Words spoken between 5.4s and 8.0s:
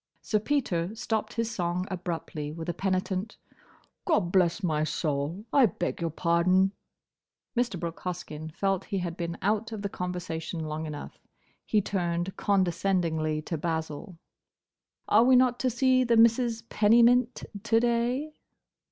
I beg your pardon!" Mr. Brooke